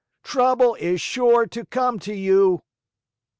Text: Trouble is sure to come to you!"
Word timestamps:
Trouble 0.23 0.73
is 0.79 0.99
sure 0.99 1.45
to 1.45 1.63
come 1.63 1.99
to 1.99 2.15
you!" 2.15 2.63